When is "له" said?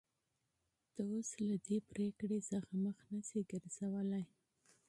1.47-1.55